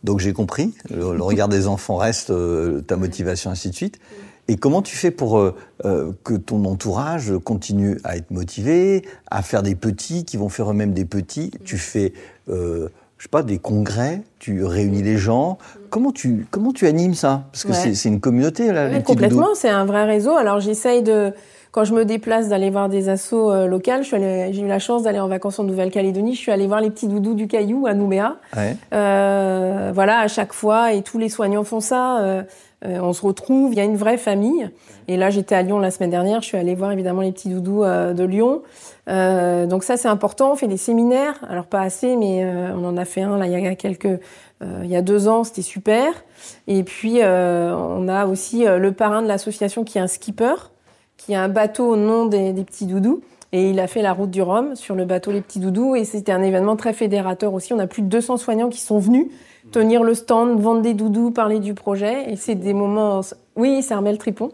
[0.03, 0.75] donc j'ai compris.
[0.91, 4.01] Le, le regard des enfants reste euh, ta motivation, ainsi de suite.
[4.49, 9.43] Et comment tu fais pour euh, euh, que ton entourage continue à être motivé, à
[9.43, 11.51] faire des petits qui vont faire eux-mêmes des petits?
[11.65, 12.15] Tu fais,
[12.49, 15.59] euh, je sais pas, des congrès, tu réunis les gens.
[15.91, 17.45] Comment tu, comment tu animes ça?
[17.53, 17.95] Parce que Ouais.
[17.95, 20.35] c'est- une communauté, là, complètement, c'est un vrai réseau.
[20.37, 21.33] Alors j'essaye de,
[21.71, 24.03] quand je me déplace, d'aller voir des assos euh, locales.
[24.03, 26.35] J'ai eu la chance d'aller en vacances en Nouvelle-Calédonie.
[26.35, 28.37] Je suis allée voir les petits doudous du Caillou à Nouméa.
[28.57, 28.77] Ouais.
[28.95, 32.21] Euh, voilà, à chaque fois, et tous les soignants font ça.
[32.21, 32.43] euh,
[32.85, 34.71] euh, on se retrouve, il y a une vraie famille.
[35.09, 36.41] Et là, j'étais à Lyon la semaine dernière.
[36.43, 38.63] Je suis allée voir évidemment les petits doudous euh, de Lyon.
[39.09, 40.53] Euh, donc ça, c'est important.
[40.53, 41.41] On fait des séminaires.
[41.49, 44.07] Alors pas assez, mais euh, on en a fait un là il y a quelques,
[44.07, 45.45] euh, il y a deux ans.
[45.45, 46.13] C'était super.
[46.69, 50.55] Et puis on a aussi le parrain de l'association qui est un skipper,
[51.17, 53.23] qui a un bateau au nom des petits doudous.
[53.53, 55.97] Et il a fait la route du Rhum sur le bateau Les Petits Doudous.
[55.97, 57.73] Et c'était un événement très fédérateur aussi.
[57.73, 59.29] On a plus de 200 soignants qui sont venus
[59.73, 62.31] tenir le stand, vendre des doudous, parler du projet.
[62.31, 63.21] Et c'est des moments...
[63.57, 64.51] Oui, c'est Armel Tripon.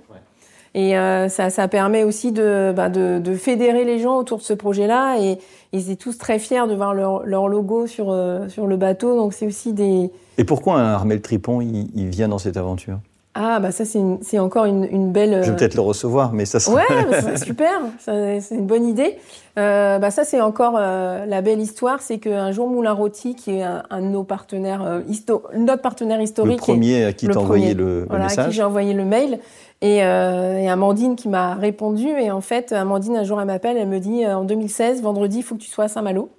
[0.75, 4.43] Et euh, ça, ça permet aussi de, bah, de, de fédérer les gens autour de
[4.43, 5.19] ce projet-là.
[5.21, 5.39] Et
[5.73, 9.17] ils étaient tous très fiers de voir leur, leur logo sur, euh, sur le bateau.
[9.17, 10.11] Donc c'est aussi des...
[10.37, 12.99] Et pourquoi un Armel Tripon, il, il vient dans cette aventure?
[13.37, 15.41] Ah, bah ça, c'est une- c'est encore une, une belle...
[15.43, 16.77] Je vais euh, peut-être le recevoir, mais ça sera...
[16.77, 16.83] Ouais,
[17.21, 19.19] c'est super, ça, c'est une bonne idée.
[19.57, 23.53] Euh, bah ça c'est encore euh, la belle histoire, c'est qu'un jour Moulin Rôti, qui
[23.57, 27.27] est un, un de nos partenaires, histo- notre partenaire le historique, et- premier à qui
[27.29, 28.53] le t'a envoyé le, le voilà, à qui message.
[28.55, 29.39] j'ai envoyé le mail,
[29.81, 33.87] et, et Amandine qui m'a répondu, et en fait Amandine un jour elle m'appelle, elle
[33.89, 36.31] me dit en 2016 vendredi il faut que tu sois à Saint-Malo.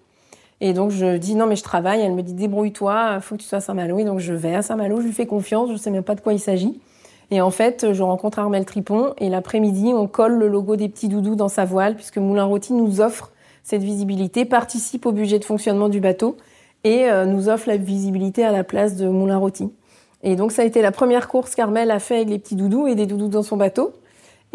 [0.62, 3.42] Et donc je dis non mais je travaille, elle me dit débrouille-toi, il faut que
[3.42, 5.78] tu sois à Saint-Malo, et donc je vais à Saint-Malo, je lui fais confiance, je
[5.78, 6.80] sais même pas de quoi il s'agit.
[7.32, 11.10] Et en fait, je rencontre Armel Tripon et l'après-midi, on colle le logo des petits
[11.10, 13.32] doudous dans sa voile puisque Moulin Rôti nous offre
[13.64, 16.38] cette visibilité, participe au budget de fonctionnement du bateau
[16.84, 19.72] et euh, nous offre la visibilité à la place de Moulin Rôti.
[20.22, 22.88] Et donc ça a été la première course qu'Armel a fait avec les petits doudous
[22.88, 23.92] et des doudous dans son bateau.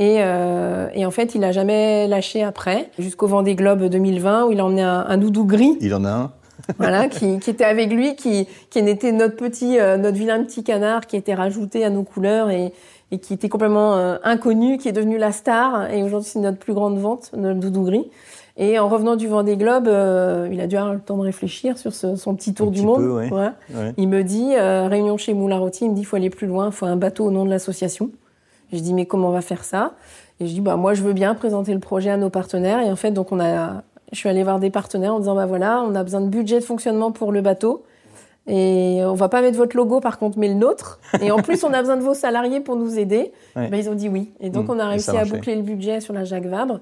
[0.00, 4.52] Et, euh, et en fait, il a jamais lâché après, jusqu'au Vendée Globe 2020 où
[4.52, 6.30] il a emmené un, un doudou gris Il en a un.
[6.78, 10.64] voilà, qui, qui était avec lui, qui, qui était notre petit, euh, notre vilain petit
[10.64, 12.72] canard qui était rajouté à nos couleurs et,
[13.12, 15.90] et qui était complètement euh, inconnu, qui est devenu la star.
[15.92, 18.10] Et aujourd'hui, c'est notre plus grande vente, notre doudou gris.
[18.56, 21.76] Et en revenant du Vendée Globe, euh, il a dû avoir le temps de réfléchir
[21.76, 22.96] sur ce- son petit tour Un du petit monde.
[23.00, 23.30] peu, ouais.
[23.32, 23.50] Ouais.
[23.74, 23.92] Ouais.
[23.98, 26.66] Il me dit, réunion chez Moulin Rôti, il me dit, il faut aller plus loin,
[26.66, 28.10] il faut un bateau au nom de l'association.
[28.72, 29.92] Je dis, mais comment on va faire ça?
[30.40, 32.80] Et je dis, bah, moi, je veux bien présenter le projet à nos partenaires.
[32.80, 35.46] Et en fait, donc, on a, je suis allée voir des partenaires en disant, bah
[35.46, 37.84] voilà, on a besoin de budget de fonctionnement pour le bateau.
[38.46, 40.98] Et on va pas mettre votre logo, par contre, mais le nôtre.
[41.20, 43.32] Et en plus, on a besoin de vos salariés pour nous aider.
[43.54, 43.68] Ouais.
[43.68, 44.30] Ben, ils ont dit oui.
[44.40, 44.70] Et donc, Mmh.
[44.70, 46.80] on a réussi à boucler le budget sur la Jacques Vabre.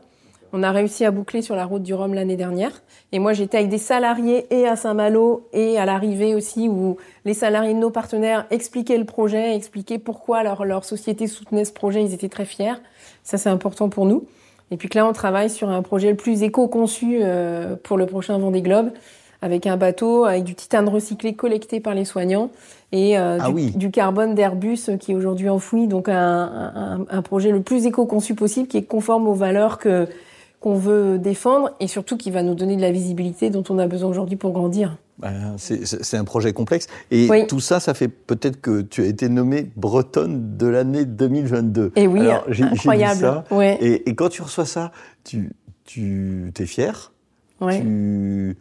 [0.52, 2.82] On a réussi à boucler sur la route du Rhum l'année dernière.
[3.12, 7.34] Et moi, j'étais avec des salariés et à Saint-Malo et à l'arrivée aussi où les
[7.34, 12.02] salariés de nos partenaires expliquaient le projet, expliquaient pourquoi leur, leur société soutenait ce projet.
[12.02, 12.80] Ils étaient très fiers.
[13.22, 14.24] Ça, c'est important pour nous.
[14.70, 18.06] Et puis que là, on travaille sur un projet le plus éco-conçu euh, pour le
[18.06, 18.90] prochain Vendée Globe,
[19.40, 22.50] avec un bateau, avec du titane recyclé collecté par les soignants
[22.92, 23.70] et euh, Ah du, oui.
[23.76, 25.86] du carbone d'Airbus euh, qui est aujourd'hui enfoui.
[25.88, 30.06] Donc un, un, un projet le plus éco-conçu possible, qui est conforme aux valeurs que
[30.60, 33.86] qu'on veut défendre et surtout qui va nous donner de la visibilité dont on a
[33.86, 34.96] besoin aujourd'hui pour grandir.
[35.18, 35.84] Ben, c'est-
[36.16, 36.86] un projet complexe.
[37.10, 37.46] Et Oui.
[37.48, 41.90] tout ça, ça fait peut-être que tu as été nommée Bretonne de l'année 2022.
[41.96, 43.20] Et oui, Alors, incroyable.
[43.20, 43.44] ça.
[43.50, 44.92] Ouais, Et, et quand tu reçois ça,
[45.24, 45.50] tu,
[45.84, 46.66] tu es
[47.60, 47.80] ouais.
[47.80, 48.56] tu,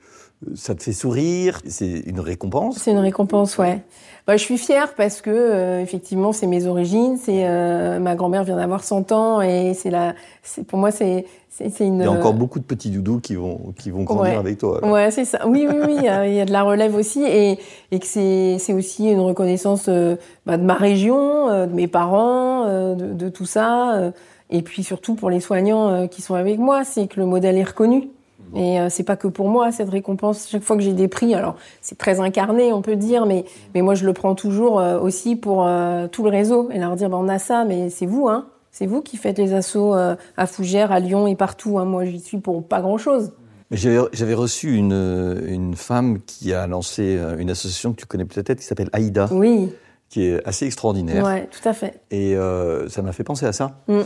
[0.54, 3.82] Ça te fait sourire C'est une récompense C'est une récompense, ouais.
[4.28, 7.18] Bah, je suis fière parce que euh, effectivement c'est mes origines.
[7.18, 10.14] C'est euh, ma grand-mère vient d'avoir 100 ans et c'est la.
[10.44, 12.00] c'est- Pour moi c'est c'est c'est une.
[12.00, 14.38] Il y a encore beaucoup de petits doudous qui vont, qui vont grandir Ouais.
[14.38, 14.78] avec toi.
[14.80, 14.92] alors.
[14.92, 15.48] Ouais, c'est ça.
[15.48, 15.96] Oui, oui, oui.
[15.98, 17.58] Il y a- il y a de la relève aussi et,
[17.92, 21.88] et que c'est c'est aussi une reconnaissance euh, bah, de ma région, euh, de mes
[21.88, 23.96] parents, euh, de, de tout ça.
[23.96, 24.12] euh,
[24.50, 27.58] et puis surtout pour les soignants euh, qui sont avec moi, c'est que le modèle
[27.58, 28.10] est reconnu.
[28.56, 30.48] Et euh, c'est pas que pour moi cette récompense.
[30.50, 33.82] Chaque fois que j'ai des prix, alors c'est très incarné, on peut dire, mais mais
[33.82, 37.10] moi je le prends toujours euh, aussi pour euh, tout le réseau et leur dire
[37.10, 38.48] bah, on a ça, mais c'est vous, hein.
[38.72, 41.80] C'est vous qui faites les assauts euh, à Fougères, à Lyon et partout.
[41.80, 41.86] Hein.
[41.86, 43.32] Moi j'y suis pour pas grand chose.
[43.72, 48.66] J'avais reçu une, une femme qui a lancé une association que tu connais peut-être qui
[48.66, 49.74] s'appelle Aïda, Oui,
[50.10, 51.26] qui est assez extraordinaire.
[51.26, 52.00] ouais, tout à fait.
[52.12, 53.82] Et euh, ça m'a fait penser à ça.
[53.88, 54.02] Mm.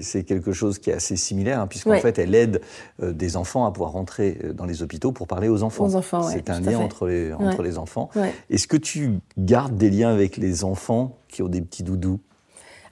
[0.00, 2.00] C'est- quelque chose qui est assez similaire, hein, puisqu'en Ouais.
[2.00, 2.60] fait, elle aide
[3.02, 5.84] euh, des enfants à pouvoir rentrer euh, dans les hôpitaux pour parler aux enfants.
[5.86, 8.10] Aux enfants, ouais, C'est un lien entre les, entre les enfants.
[8.50, 12.20] Est-ce que tu gardes des liens avec les enfants qui ont des petits doudous?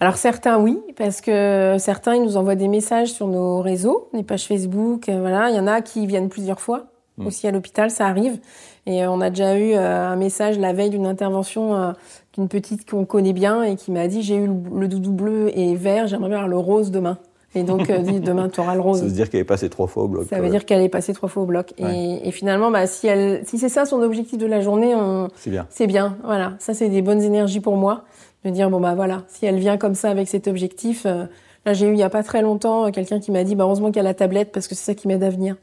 [0.01, 4.23] Alors certains oui, parce que certains ils nous envoient des messages sur nos réseaux, les
[4.25, 5.51] pages Facebook, voilà.
[5.51, 6.87] Il y en a qui viennent plusieurs fois
[7.19, 7.27] Mm.
[7.27, 8.39] aussi à l'hôpital, ça arrive.
[8.87, 11.93] Et euh, on a déjà eu euh, un message la veille d'une intervention euh,
[12.35, 15.77] d'une petite qu'on connaît bien et qui m'a dit j'ai eu le, doudou bleu et
[15.77, 17.19] vert, j'aimerais bien avoir le rose demain.
[17.55, 18.99] Et donc dit demain tu auras le rose.
[18.99, 20.27] Ça veut dire qu'elle est passée trois fois au bloc.
[20.29, 21.73] Ça veut dire qu'elle est passée trois fois au bloc.
[21.79, 21.97] Ouais.
[21.97, 25.29] Et, et finalement, bah, si elle, si c'est ça son objectif de la journée, on,
[25.37, 25.67] C'est bien.
[25.71, 26.17] c'est bien.
[26.25, 28.03] Voilà, ça c'est des bonnes énergies pour moi.
[28.45, 31.25] De dire bon bah voilà, si elle vient comme ça avec cet objectif, euh,
[31.65, 33.87] là j'ai eu il y a pas très longtemps quelqu'un qui m'a dit bah heureusement
[33.87, 35.57] qu'il y a la tablette parce que c'est ça qui m'aide à venir.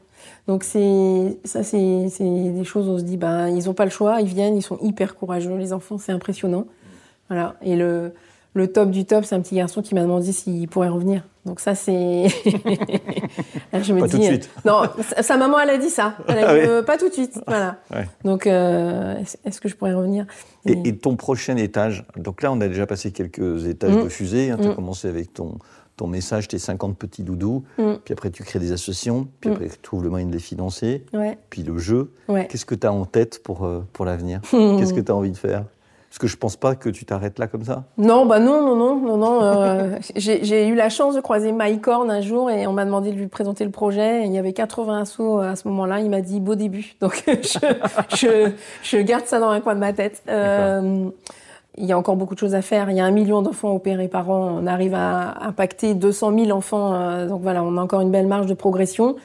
[0.48, 3.84] Donc c'est ça c'est c'est des choses où on se dit bah ils ont pas
[3.84, 6.66] le choix, ils viennent, ils sont hyper courageux les enfants, c'est impressionnant.
[7.28, 8.12] Voilà et le
[8.54, 11.22] le top du top, c'est un petit garçon qui m'a demandé s'il pourrait revenir.
[11.46, 12.26] Donc ça c'est
[13.82, 14.50] je me Pas dis tout de suite.
[14.64, 14.82] non,
[15.20, 16.14] sa- maman elle a dit ça.
[16.28, 17.40] Elle a Ah dit, euh, pas tout de suite.
[17.46, 17.78] Voilà.
[17.92, 18.06] Ouais.
[18.24, 20.26] Donc euh, est-ce- que je pourrais revenir?
[20.66, 24.04] Et, ton prochain étage, donc là on a déjà passé quelques étages Mm.
[24.04, 24.74] de fusée, tu as Mm.
[24.74, 25.56] commencé avec ton,
[25.96, 27.92] ton message, tes 50 petits doudous, Mm.
[28.04, 29.52] puis après tu crées des associations, puis Mm.
[29.52, 32.12] après tu trouves le moyen de les financer, Ouais, puis le jeu.
[32.28, 32.46] ouais.
[32.48, 34.40] Qu'est-ce que tu as en tête pour, euh, pour l'avenir?
[34.50, 35.64] Qu'est-ce que tu as envie de faire?
[36.08, 37.84] Parce que je pense pas que tu t'arrêtes là comme ça.
[37.96, 39.42] Non, bah non, non, non, non, non.
[39.44, 43.12] euh, j'ai eu la chance de croiser Mike Horn un jour et on m'a demandé
[43.12, 44.22] de lui présenter le projet.
[44.24, 46.00] Et il y avait 80 assos à ce moment-là.
[46.00, 46.96] Il m'a dit beau début.
[47.00, 47.58] Donc je,
[48.14, 48.50] je,
[48.82, 50.22] je garde ça dans un coin de ma tête.
[50.28, 51.08] Euh,
[51.78, 52.90] il y a encore beaucoup de choses à faire.
[52.90, 54.58] Il y a un million d'enfants opérés par an.
[54.62, 56.94] On arrive à impacter 200 000 enfants.
[56.94, 59.16] euh, donc voilà, on a encore une belle marge de progression.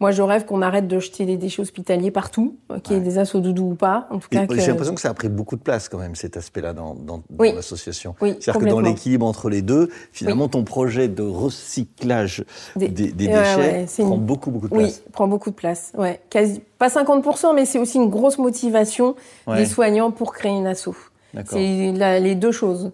[0.00, 2.98] Moi, je rêve qu'on arrête de jeter des déchets hospitaliers partout, euh, qu'il y ait
[2.98, 3.04] Ouais.
[3.08, 4.08] des assos doudous ou pas.
[4.10, 6.36] En tout cas, J'ai l'impression que ça a pris beaucoup de place quand même, cet
[6.36, 7.52] aspect-là dans, dans, dans Oui.
[7.54, 8.16] l'association.
[8.20, 13.12] Oui, C'est-à-dire que dans l'équilibre entre les deux, finalement ton projet de recyclage Des- des,
[13.12, 13.56] des Ouais, déchets
[14.00, 15.02] ouais, prend une- beaucoup, beaucoup de Oui, place.
[15.12, 15.92] prend beaucoup de place.
[15.96, 19.14] Ouais, quasi pas 50%, mais c'est aussi une grosse motivation
[19.46, 20.88] des soignants pour créer une asso.
[21.46, 22.92] C'est la- les deux choses.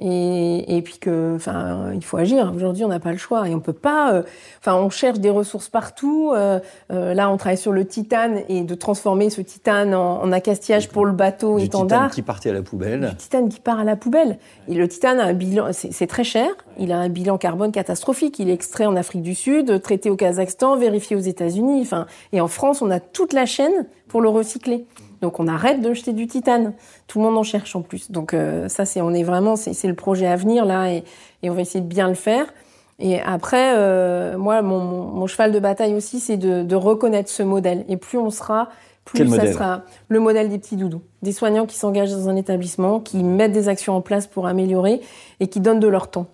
[0.00, 2.52] Et, et puis que, enfin, il faut agir.
[2.56, 4.12] Aujourd'hui, on n'a pas le choix et on peut pas.
[4.12, 4.22] euh,
[4.58, 6.32] Enfin, on cherche des ressources partout.
[6.34, 6.58] euh,
[6.92, 10.88] euh, là, on travaille sur le titane et de transformer ce titane en, en accastillage
[10.88, 13.08] pour le bateau Du titane qui partait à la poubelle.
[13.10, 14.38] Du titane qui part à la poubelle.
[14.66, 16.48] Et le titane a un bilan, c'est c'est très cher.
[16.76, 18.40] Il a un bilan carbone catastrophique.
[18.40, 21.80] Il est extrait en Afrique du Sud, traité au Kazakhstan, vérifié aux États-Unis.
[21.82, 24.86] Enfin, et en France, on a toute la chaîne pour le recycler.
[25.24, 26.74] Donc, on arrête de jeter du titane.
[27.06, 28.10] Tout le monde en cherche en plus.
[28.10, 31.02] Donc, euh, ça, c'est, on est vraiment, c'est le projet à venir là, et,
[31.42, 32.52] et on va essayer de bien le faire.
[32.98, 37.30] Et après, euh, moi, mon, mon, mon cheval de bataille aussi, c'est de, de reconnaître
[37.30, 37.86] ce modèle.
[37.88, 38.68] Et plus on sera,
[39.06, 41.00] plus Quel ça modèle sera le modèle des petits doudous.
[41.22, 45.00] Des soignants qui s'engagent dans un établissement, qui mettent des actions en place pour améliorer
[45.40, 46.26] et qui donnent de leur temps.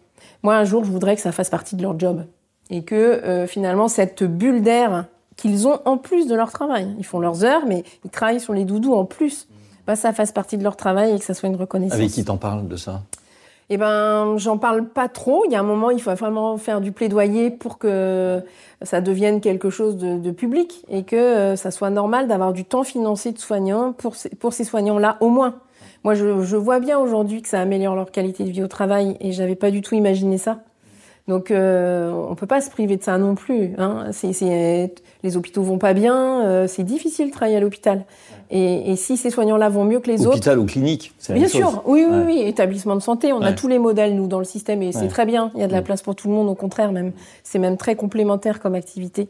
[0.42, 2.24] Moi, un jour, je voudrais que ça fasse partie de leur job.
[2.70, 5.06] Et que euh, finalement, cette bulle d'air
[5.40, 8.52] qu'ils ont en plus de leur travail, ils font leurs heures, mais ils travaillent sur
[8.52, 9.48] les doudous en plus,
[9.86, 11.98] bah, ça fasse partie de leur travail et que ça soit une reconnaissance.
[11.98, 13.02] Avec qui t'en parles de ça?
[13.72, 15.44] Eh ben, j'en parle pas trop.
[15.46, 18.42] Il y a un moment, il faut vraiment faire du plaidoyer pour que
[18.82, 22.64] ça devienne quelque chose de, de public et que euh, ça soit normal d'avoir du
[22.64, 25.54] temps financé de soignants pour ces, pour ces soignants-là au moins.
[26.02, 29.16] Moi, je, je vois bien aujourd'hui que ça améliore leur qualité de vie au travail
[29.20, 30.58] et j'avais pas du tout imaginé ça.
[31.30, 33.72] Donc, euh, on peut pas se priver de ça non plus.
[33.78, 34.06] Hein.
[34.10, 38.04] C'est, c'est- les hôpitaux vont pas bien, euh, c'est difficile de travailler à l'hôpital.
[38.50, 41.38] Et, et si ces soignants-là vont mieux que les autres, Hôpital ou clinique c'est la
[41.38, 41.70] Bien même chose.
[41.70, 42.24] sûr, oui, oui, Ouais.
[42.26, 45.06] oui, établissement de santé, on a tous les modèles, nous, dans le système, et c'est
[45.08, 45.52] très bien.
[45.54, 45.84] Il y a de la Mm.
[45.84, 47.12] place pour tout le monde, au contraire, même.
[47.44, 49.28] C'est même très complémentaire comme activité.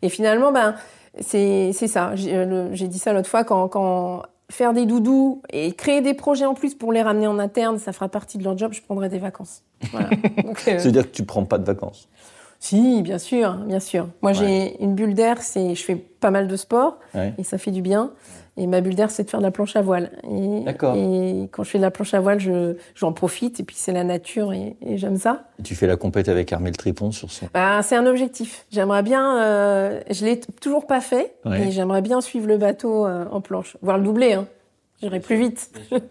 [0.00, 0.74] Et finalement, ben,
[1.20, 2.12] c'est c'est ça.
[2.14, 6.00] J'ai euh, le- j'ai dit ça l'autre fois, quand, quand faire des doudous et créer
[6.00, 8.72] des projets en plus pour les ramener en interne, ça fera partie de leur job,
[8.72, 9.62] je prendrai des vacances.
[9.90, 10.10] Voilà.
[10.44, 12.08] Donc, euh, C'est-à-dire que tu prends pas de vacances.
[12.60, 14.08] si, bien sûr, bien sûr.
[14.20, 17.34] Moi, j'ai une bulle d'air, c'est, je fais pas mal de sport Ouais.
[17.38, 18.12] et ça fait du bien.
[18.58, 20.10] Et ma bulle d'air, c'est de faire de la planche à voile.
[20.30, 20.94] Et, D'accord.
[20.94, 23.92] Et quand je fais de la planche à voile, je, j'en profite et puis c'est
[23.92, 25.44] la nature et, et j'aime ça.
[25.58, 27.48] Et tu fais la compète avec Armel Tripon sur son.
[27.54, 28.66] Bah, c'est un objectif.
[28.70, 31.68] J'aimerais bien, euh, je l'ai toujours pas fait, Ouais.
[31.68, 34.34] et j'aimerais bien suivre le bateau euh, en planche, voire le doubler.
[34.34, 34.46] Hein.
[35.00, 35.70] J'irai plus vite.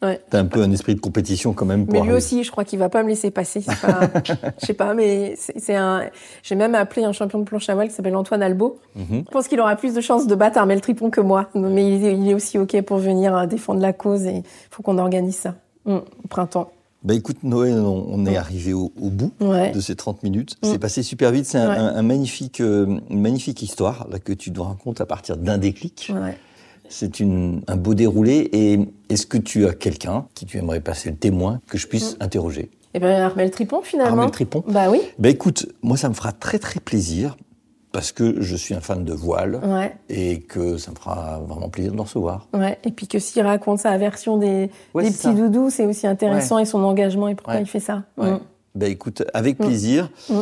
[0.00, 2.50] T'as un peu un esprit de compétition quand même pour Mais lui arriver- aussi, je
[2.50, 3.60] crois qu'il va pas me laisser passer.
[4.24, 6.04] je sais pas, mais c'est un.
[6.42, 8.78] J'ai même appelé un champion de planche à voile qui s'appelle Antoine Albo.
[8.96, 9.24] Mhm.
[9.26, 12.04] Je pense qu'il aura plus de chances de battre Armel Tripon que moi, mais il
[12.06, 14.98] est, il est aussi ok pour venir euh, défendre la cause et il faut qu'on
[14.98, 15.54] organise ça
[15.86, 16.70] Mm, au printemps.
[17.02, 19.70] Bah écoute Noël, on, on est arrivé au, au bout Ouais.
[19.70, 20.56] de ces 30 minutes.
[20.62, 20.66] Mm.
[20.66, 21.46] C'est passé super vite.
[21.46, 21.76] C'est un, Ouais.
[21.78, 25.56] un- un magnifique, euh, une magnifique histoire là, que tu nous racontes à partir d'un
[25.56, 26.12] déclic.
[26.14, 26.36] Ouais.
[26.90, 28.50] C'est un beau déroulé.
[28.52, 32.16] Et est-ce que tu as quelqu'un qui tu aimerais passer le témoin que je puisse
[32.20, 32.70] interroger?
[32.92, 34.10] Et ben Armel Tripon finalement.
[34.18, 34.64] Armel Tripon?
[34.68, 35.00] Bah oui.
[35.18, 37.36] Bah écoute, moi ça me fera très très plaisir
[37.92, 39.96] parce que je suis un fan de voile Ouais.
[40.08, 42.48] et que ça me fera vraiment plaisir de le recevoir.
[42.52, 42.78] Ouais.
[42.84, 45.42] Et puis que s'il raconte sa version des, Ouais, des c'est petits ça.
[45.42, 48.02] doudous, c'est aussi intéressant et son engagement et pourquoi il fait ça.
[48.18, 48.32] Ouais.
[48.32, 48.40] Mm.
[48.74, 49.64] Bah écoute, avec Mm.
[49.66, 50.10] plaisir.
[50.28, 50.34] Mm.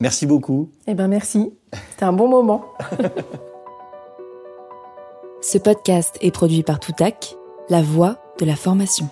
[0.00, 0.68] Merci beaucoup.
[0.86, 1.50] Eh ben merci.
[1.90, 2.64] C'était un bon moment.
[5.48, 7.36] Ce podcast est produit par Toutac,
[7.68, 9.08] la voix de la formation.